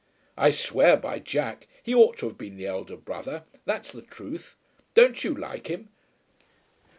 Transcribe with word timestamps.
"I 0.35 0.49
swear 0.49 0.97
by 0.97 1.19
Jack. 1.19 1.67
He 1.83 1.93
ought 1.93 2.17
to 2.17 2.27
have 2.27 2.35
been 2.35 2.57
the 2.57 2.65
elder 2.65 2.97
brother; 2.97 3.43
that's 3.65 3.91
the 3.91 4.01
truth. 4.01 4.55
Don't 4.95 5.23
you 5.23 5.35
like 5.35 5.67
him?" 5.67 5.89